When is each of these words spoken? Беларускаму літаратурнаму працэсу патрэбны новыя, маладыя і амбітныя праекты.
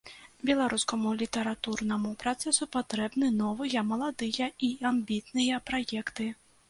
Беларускаму 0.49 1.09
літаратурнаму 1.19 2.13
працэсу 2.25 2.67
патрэбны 2.77 3.29
новыя, 3.43 3.85
маладыя 3.93 4.51
і 4.69 4.71
амбітныя 4.93 5.61
праекты. 5.69 6.33